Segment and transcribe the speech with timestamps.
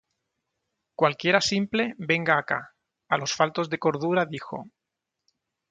[0.95, 2.73] Cualquiera simple, venga acá.
[3.07, 4.65] A los faltos de cordura dijo: